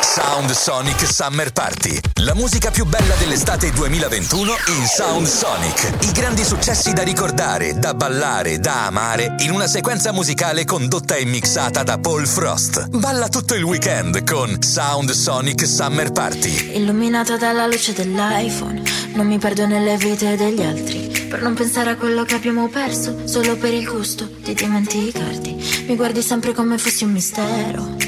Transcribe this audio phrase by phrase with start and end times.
[0.00, 2.00] Sound Sonic Summer Party.
[2.22, 6.04] La musica più bella dell'estate 2021 in Sound Sonic.
[6.04, 11.24] I grandi successi da ricordare, da ballare, da amare in una sequenza musicale condotta e
[11.26, 12.88] mixata da Paul Frost.
[12.88, 16.74] Balla tutto il weekend con Sound Sonic Summer Party.
[16.74, 18.82] Illuminata dalla luce dell'iPhone,
[19.14, 21.26] non mi perdo nelle vite degli altri.
[21.28, 25.84] Per non pensare a quello che abbiamo perso, solo per il gusto di dimenticarti.
[25.86, 28.07] Mi guardi sempre come fossi un mistero.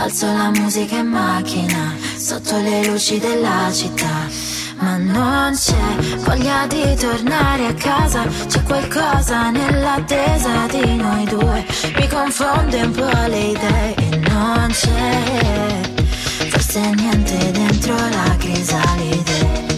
[0.00, 4.26] Alzo la musica in macchina, sotto le luci della città.
[4.78, 11.66] Ma non c'è voglia di tornare a casa, c'è qualcosa nell'attesa di noi due.
[11.96, 15.78] Mi confonde un po' le idee e non c'è
[16.48, 19.77] forse niente dentro la crisalide.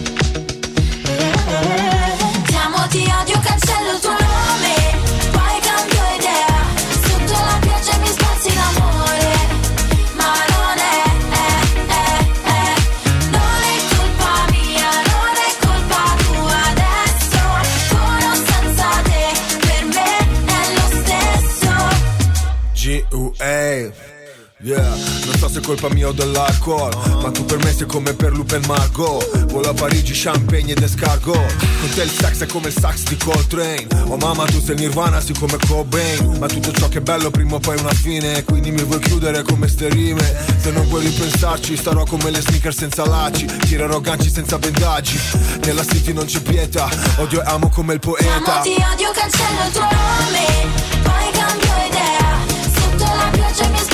[25.50, 26.94] Se è colpa mia o dell'alcol.
[27.22, 29.46] Ma tu per me sei come per Lupe e Margot.
[29.46, 31.56] Volo a Parigi, champagne ed escargot.
[31.80, 33.86] Con te il sex è come il sax di Coltrane.
[34.06, 36.36] Oh mamma tu sei Nirvana, sì come Cobain.
[36.38, 38.44] Ma tutto ciò che è bello prima o poi ha una fine.
[38.44, 40.22] Quindi mi vuoi chiudere come ste rime?
[40.60, 43.46] Se non vuoi ripensarci starò come le sneaker senza lacci.
[43.46, 45.18] Tirerò ganci senza bendaggi
[45.64, 46.88] Nella city non c'è pietà.
[47.16, 50.66] Odio e amo come il Ti amo, poeta ti odio, cancello il tuo nome,
[51.02, 52.38] poi cambio idea.
[52.74, 53.89] Sotto la pioggia mi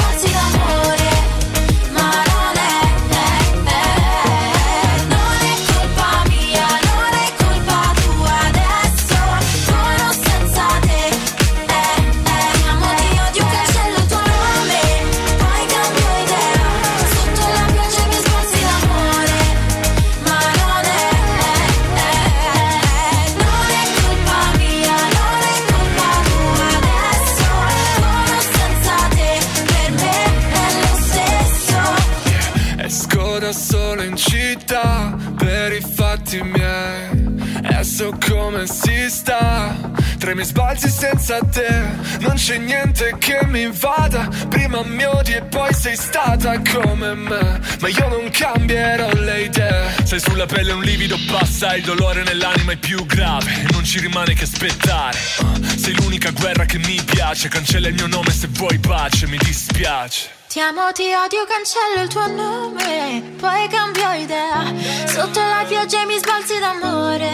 [41.36, 41.85] senza te.
[42.20, 44.29] Non c'è niente che mi vada.
[44.48, 47.61] Prima mi odi e poi sei stata come me.
[47.80, 49.95] Ma io non cambierò le idee.
[50.05, 53.67] Sei sulla pelle un livido passa Il dolore nell'anima è più grave.
[53.73, 55.19] Non ci rimane che aspettare.
[55.39, 57.48] Uh, Sei l'unica guerra che mi piace.
[57.48, 60.35] Cancella il mio nome se vuoi pace Mi dispiace.
[60.48, 64.64] Ti amo, ti odio, cancello il tuo nome, poi cambio idea.
[65.05, 67.30] Sotto la pioggia mi sbalzi d'amore,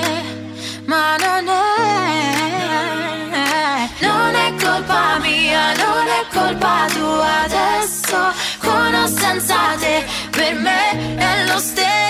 [0.86, 2.41] ma non è
[4.82, 8.18] colpa mia, non è colpa tua adesso.
[8.58, 12.00] Con o senza te, per me è lo stesso.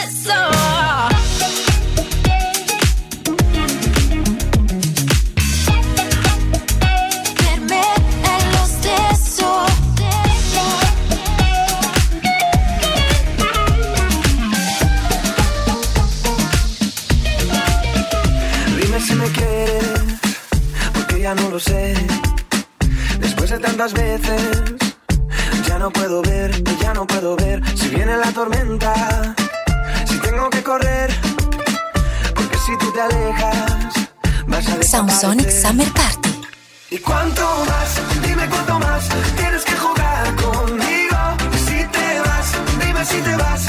[21.35, 22.02] No lo sé.
[23.63, 24.63] Tantas veces,
[25.67, 26.51] ya no puedo ver,
[26.81, 29.35] ya no puedo ver si viene la tormenta,
[30.07, 31.11] si tengo que correr,
[32.35, 33.93] porque si tú te alejas,
[34.47, 35.63] vas a Sound Sonic desaparecer.
[35.63, 36.41] Summer Party.
[36.91, 38.01] ¿Y cuánto más?
[38.27, 41.19] Dime cuánto más tienes que jugar conmigo.
[41.55, 42.53] Y si te vas,
[42.85, 43.67] dime si te vas,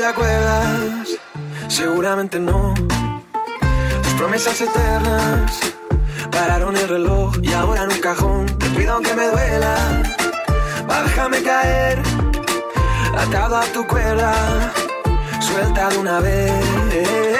[0.00, 1.08] te acuerdas,
[1.68, 2.72] seguramente no.
[4.02, 5.60] Tus promesas eternas
[6.30, 10.02] pararon el reloj y ahora en un cajón te pido que me duela.
[11.04, 11.98] Déjame caer,
[13.14, 14.72] atado a tu cuerda,
[15.38, 17.39] suelta de una vez.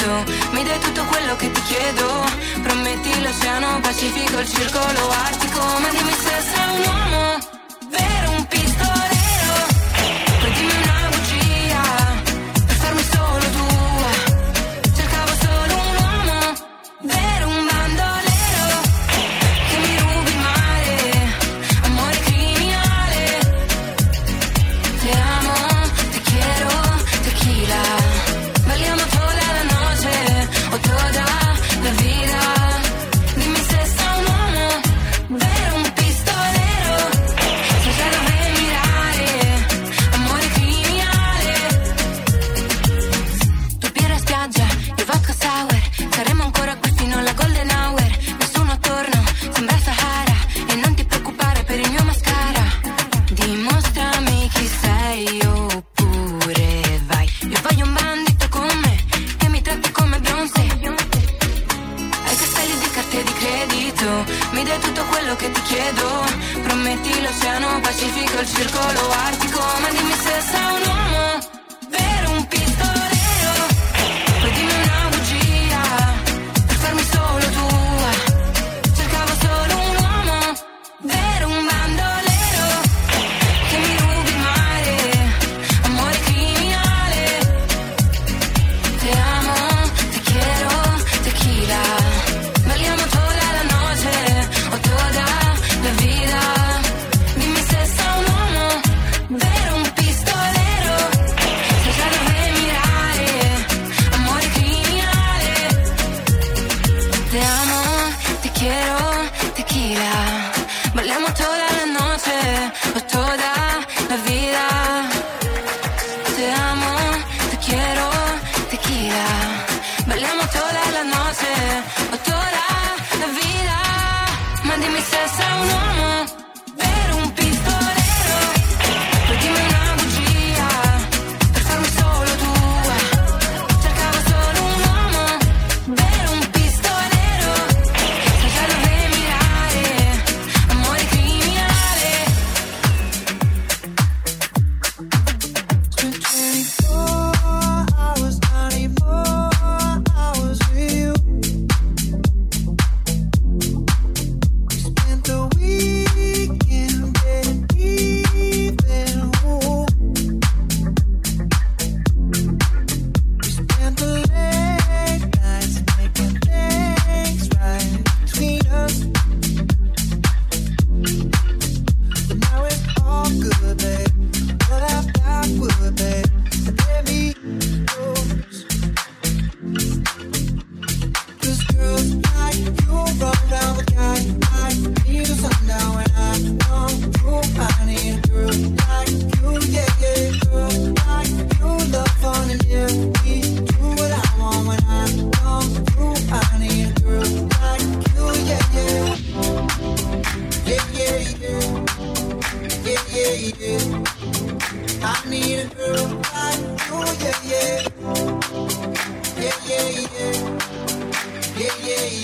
[0.00, 2.24] chiedo, mi dai tutto quello che ti chiedo.
[2.62, 7.59] Prometti l'oceano Pacifico, il circolo artico, ma dimmi se sei un uomo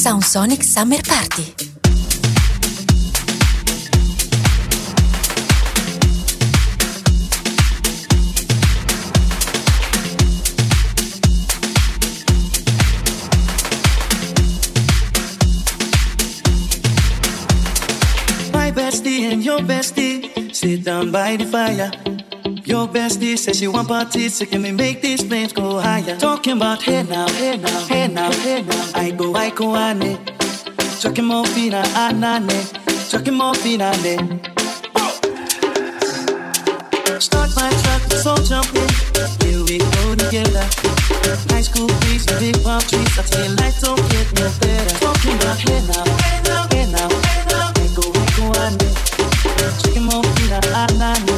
[0.00, 1.44] Sound Sonic Summer Party.
[18.54, 22.19] My bestie and your bestie sit down by the fire.
[22.70, 26.16] Your bestie says she want parties, so can we make these flames go higher?
[26.18, 28.90] Talking about hey now, hey now, hey now, hey now.
[28.94, 30.16] I go, I go, ane.
[31.00, 33.10] Chucking more fina, ah, anane.
[33.10, 34.14] Chucking more fina, ne.
[37.18, 38.88] Start my truck, so jump in.
[39.42, 40.62] Here we go together.
[41.50, 43.18] High school breeze, big palm trees.
[43.18, 44.94] I tell you, life don't get no better.
[45.02, 47.08] Talking about hey now, hey now, hey now.
[47.74, 48.78] I go, I go, ane.
[49.82, 51.29] Chucking more fina, ah, anane.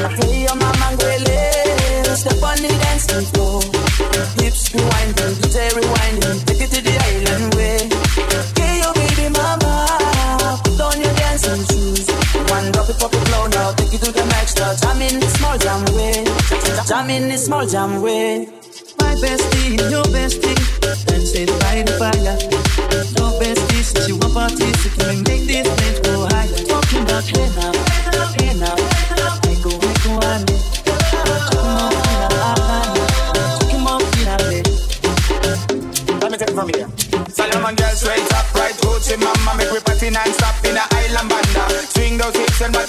[0.00, 0.96] Tell your mama
[2.16, 3.60] step on the dancing floor.
[4.40, 7.88] Hips rewinding, DJ rewinding, take it to the island way.
[8.96, 12.06] Baby mama, put on your dancing shoes.
[12.48, 14.20] One drop it, pop it now, take to the.
[14.80, 16.24] Jam in the small jam way,
[16.86, 18.46] jam in the small jam way.
[18.98, 20.56] My bestie your bestie
[21.06, 22.49] dancing by the fire.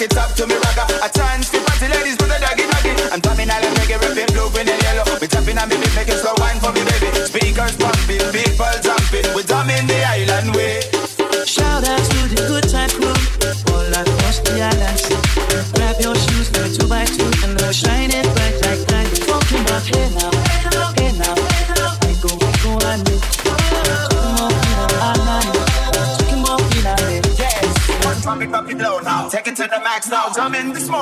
[0.01, 0.85] It up to me ragga.
[1.05, 1.20] A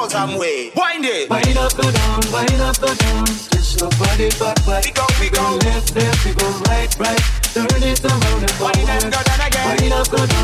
[0.09, 3.25] in the small jam way Wind it Wind up, go down, wind up, go down.
[3.25, 4.85] Just your body, back, back.
[4.85, 7.19] We go, we go left, left, we go right, right.
[7.53, 8.77] Turn it around and forward.
[8.77, 10.38] Wind up, go down again Wind up, go down,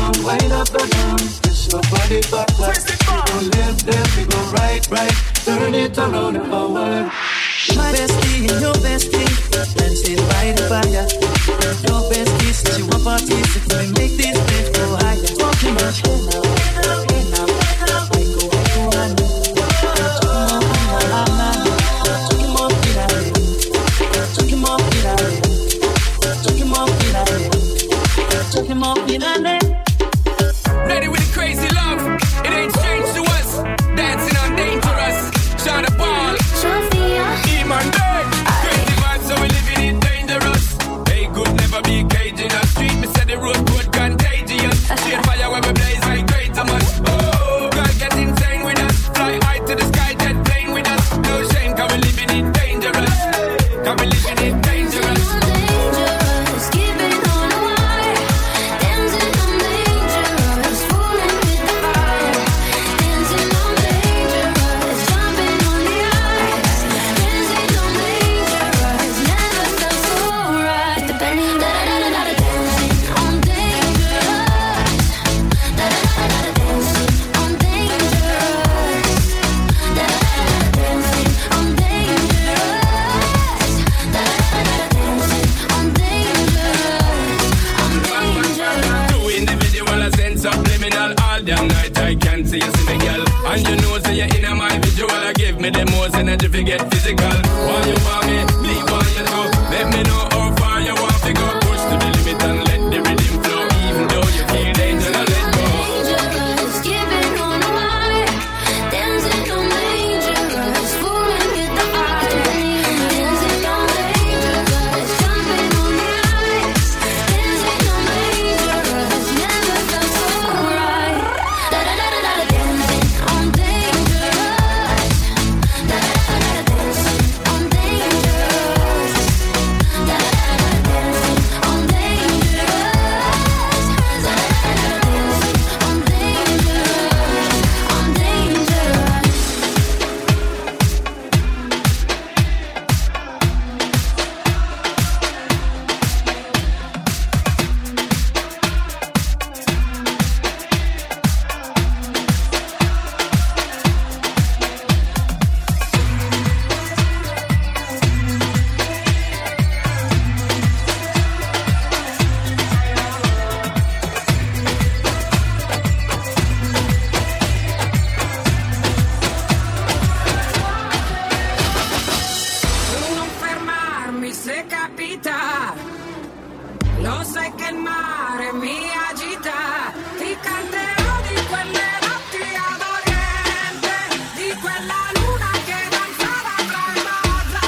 [176.98, 178.78] Lo sai che il mare mi
[179.08, 183.94] agita, ti canterò di quelle notti ad oriente,
[184.34, 187.66] di quella luna che danzava tra il mozza.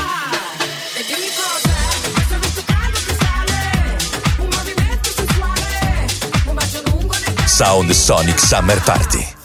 [0.95, 1.83] E dimmi cos'è,
[2.29, 3.61] se questo caldo che sale,
[4.38, 6.07] un movimento sessuale,
[6.47, 7.14] un bacio lungo.
[7.47, 9.38] Sound Sonic Summer Party.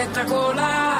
[0.00, 0.99] espectacular.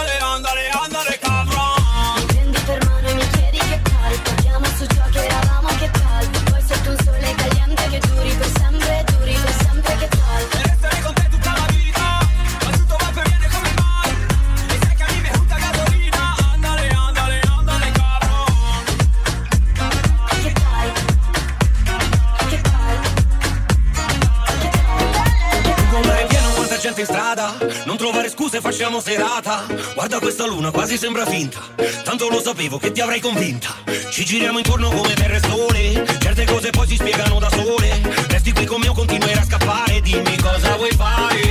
[30.01, 31.59] Guarda questa luna, quasi sembra finta.
[32.03, 33.69] Tanto lo sapevo che ti avrei convinta.
[34.09, 36.17] Ci giriamo intorno come terra e sole.
[36.19, 38.01] Certe cose poi si spiegano da sole.
[38.27, 40.01] Resti qui con me o continuerai a scappare.
[40.01, 41.50] Dimmi cosa vuoi fare.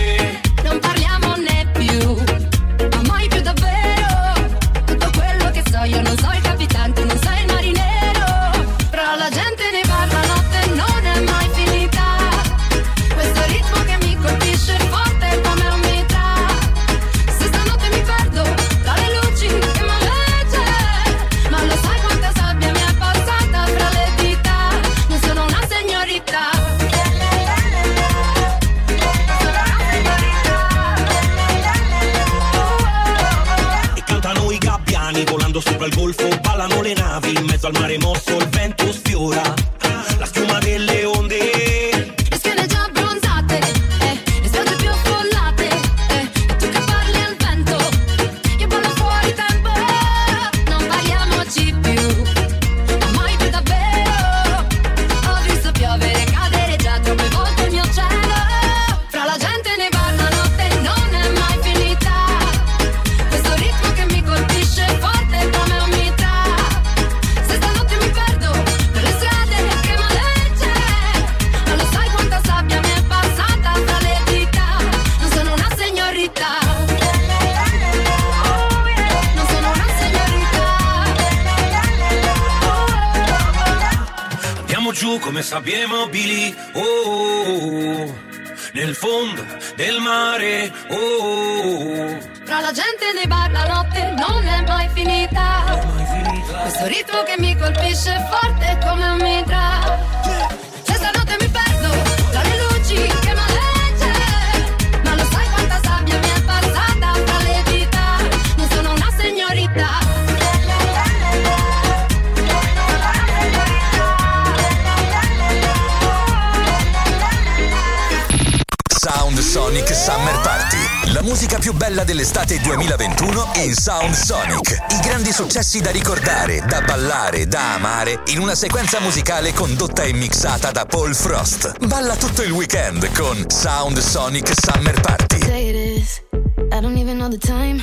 [119.03, 121.13] Sound Sonic Summer Party.
[121.15, 124.73] La musica più bella dell'estate 2021 in Sound Sonic.
[124.91, 130.13] I grandi successi da ricordare, da ballare, da amare in una sequenza musicale condotta e
[130.13, 131.87] mixata da Paul Frost.
[131.87, 135.41] Balla tutto il weekend con Sound Sonic Summer Party.
[135.47, 136.23] Say it is.
[136.71, 137.83] I don't even know the time,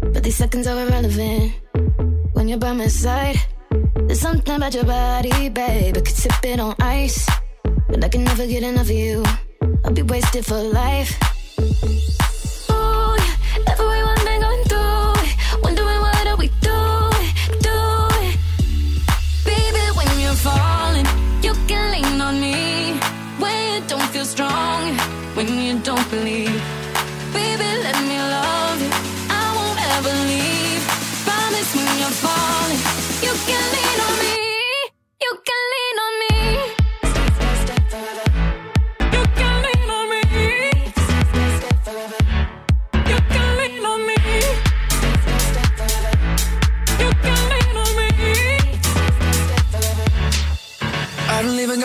[0.00, 1.52] but these seconds are irrelevant.
[2.32, 3.38] When you're by my side,
[4.06, 5.98] there's something about your body, babe.
[5.98, 7.26] I could sip it on ice,
[7.90, 9.22] but I can never get enough of you.
[9.88, 11.18] I'll be wasted for life.
[12.68, 13.16] Ooh,
[14.22, 16.48] been going through it, wondering what we.
[19.46, 21.06] Baby, when you're falling,
[21.42, 23.00] you can lean on me.
[23.38, 24.94] When you don't feel strong,
[25.34, 26.47] when you don't believe.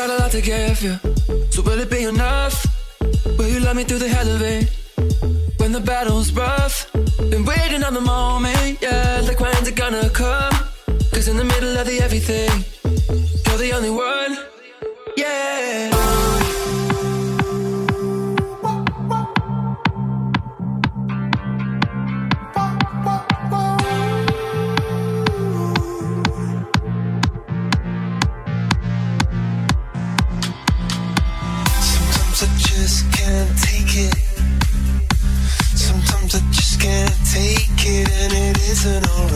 [0.07, 0.99] Got a lot to give you.
[1.49, 2.65] So will it be enough?
[3.37, 4.69] Will you love me through the hell of it?
[5.59, 6.91] When the battle's rough,
[7.31, 9.21] been waiting on the moment, yeah.
[9.23, 10.53] Like when's it gonna come?
[11.13, 12.51] Cause in the middle of the everything,
[13.45, 14.37] you're the only one,
[15.15, 16.12] yeah.
[38.85, 39.32] an alright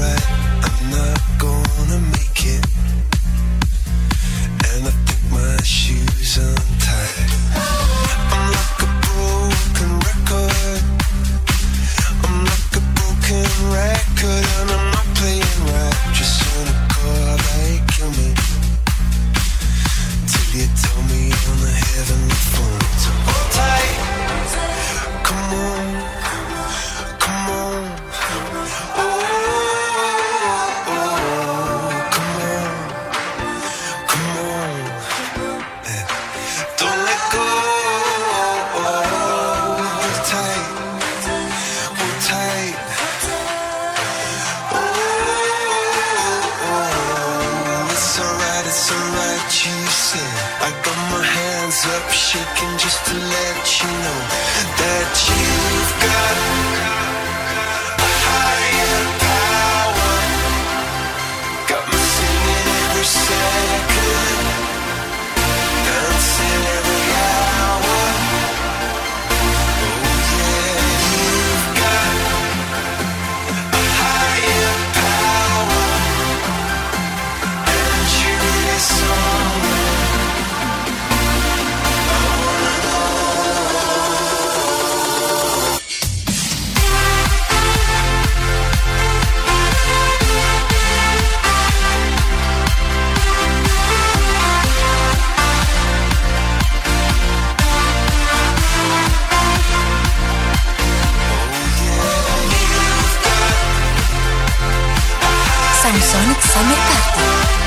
[105.88, 107.67] Samsonic Summer Party.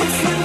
[0.00, 0.37] It's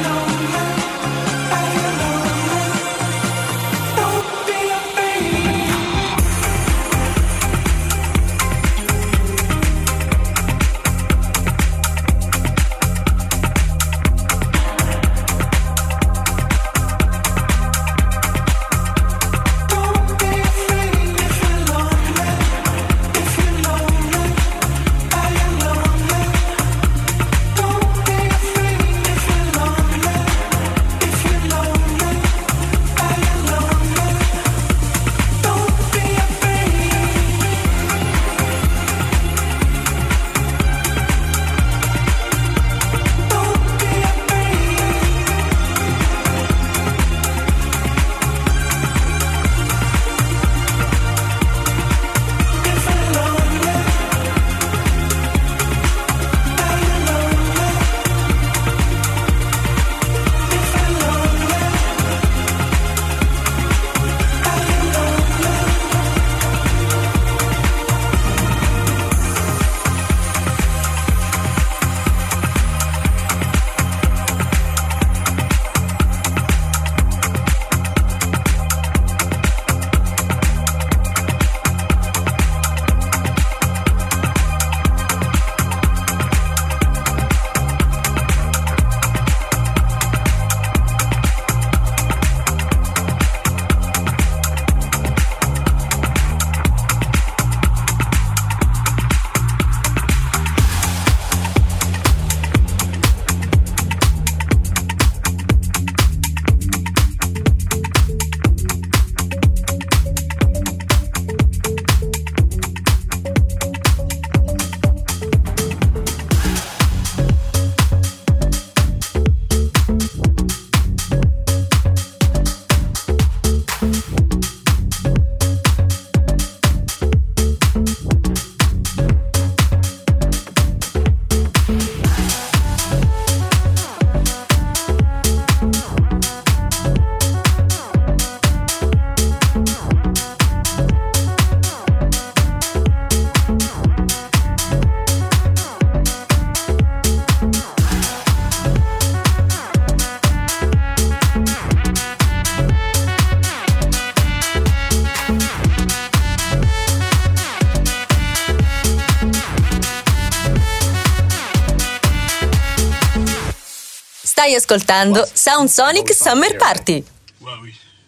[164.73, 167.05] ascoltando Sound Sonic Summer Party.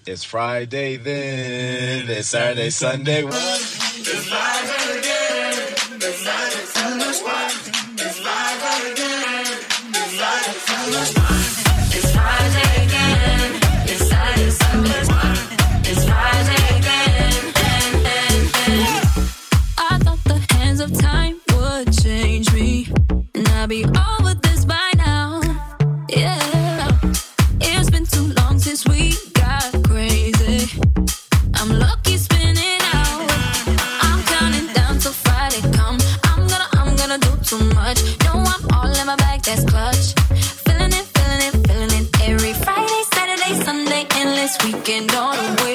[0.07, 3.24] It's Friday then, it's Saturday, Sunday.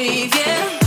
[0.01, 0.80] believe, yeah.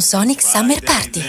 [0.00, 1.22] Sonic Summer Party.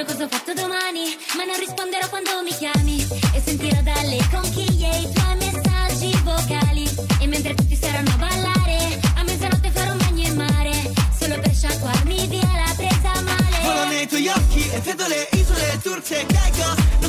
[0.00, 3.06] chiedo cosa ho fatto domani, ma non risponderò quando mi chiami.
[3.34, 6.88] E sentirò dalle conchiglie i tuoi messaggi vocali.
[7.20, 10.92] E mentre tutti saranno a ballare, a mezzanotte farò un bagno in mare.
[11.18, 13.58] Solo per sciacquarmi via la presa male.
[13.62, 16.99] Volano nei tuoi occhi e vedo le isole turche, caico.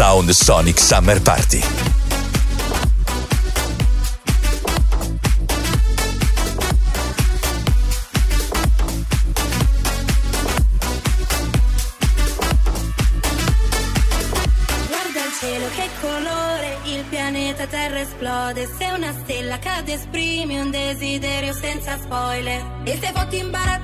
[0.00, 1.60] Sound Sonic Summer Party.
[14.88, 18.66] Guarda il cielo che colore, il pianeta Terra esplode.
[18.78, 22.80] Se una stella cade esprimi un desiderio senza spoiler.
[22.84, 23.79] E se foti imbarazzo.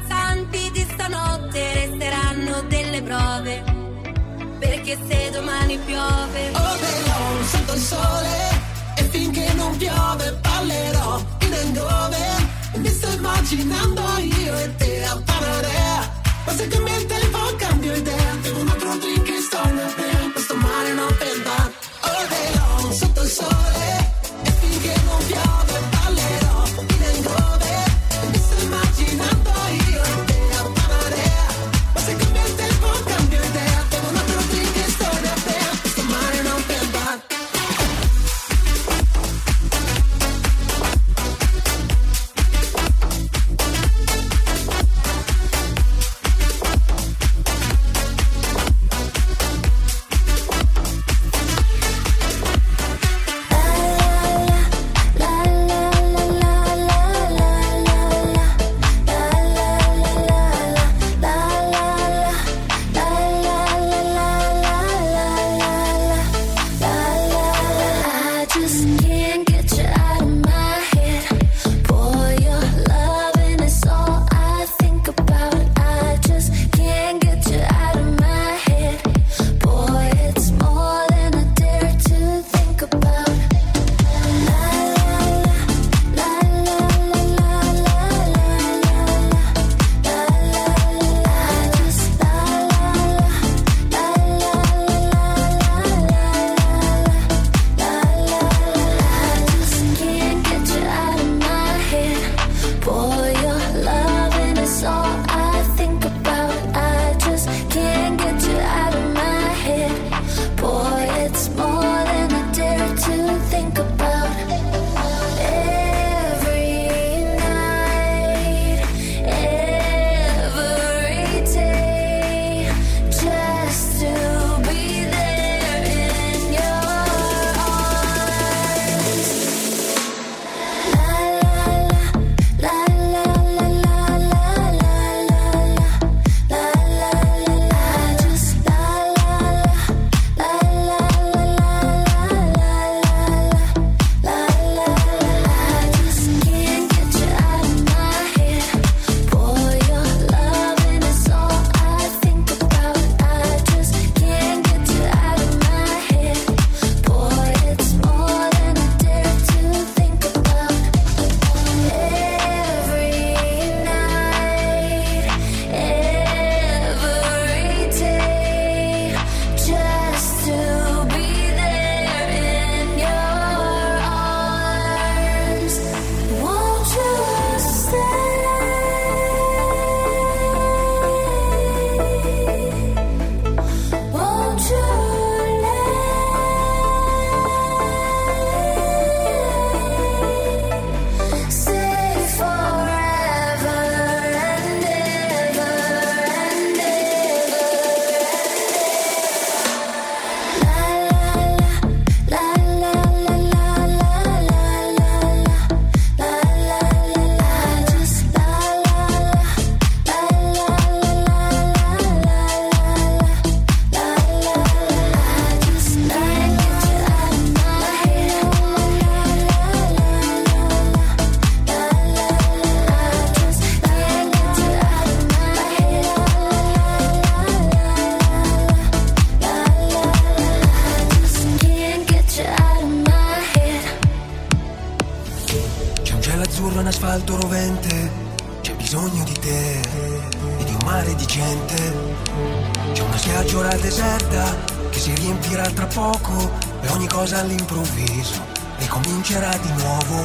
[249.37, 250.25] inizierà di nuovo.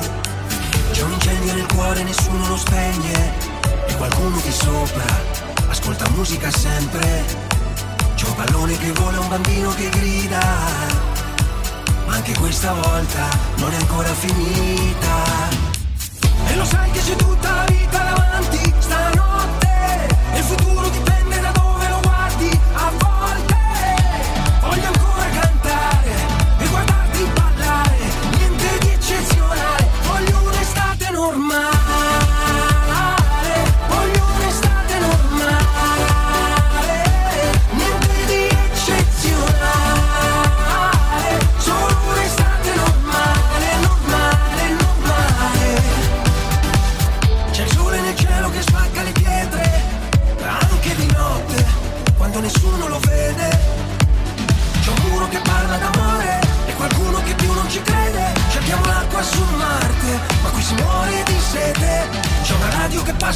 [0.91, 3.33] C'è un incendio nel cuore, nessuno lo spegne.
[3.87, 5.03] E qualcuno di sopra
[5.67, 7.25] ascolta musica sempre.
[8.15, 10.39] C'è un pallone che vola, un bambino che grida.
[12.05, 15.49] Ma anche questa volta non è ancora finita.
[16.47, 19.30] E lo sai che c'è tutta la vita davanti, stanno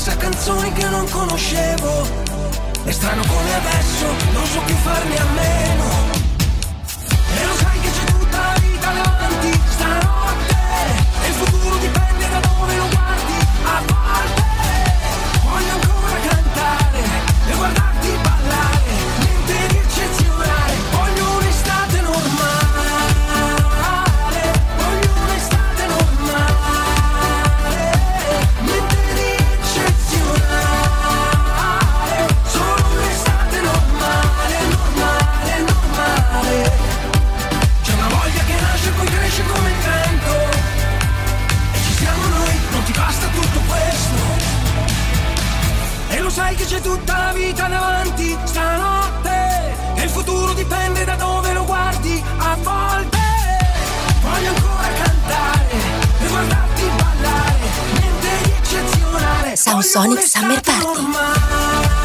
[0.05, 2.05] sa canzoni che non conoscevo.
[2.83, 6.04] È strano come adesso, non so più farne a meno
[46.65, 49.75] che c'è tutta la vita davanti stanotte.
[49.95, 53.17] E il futuro dipende da dove lo guardi A volte.
[54.21, 55.69] Voglio ancora cantare
[56.19, 57.59] E guardarti ballare
[57.99, 59.55] Niente di eccezionale.
[59.55, 60.83] Samsonic Summer Party.
[60.83, 62.04] normale.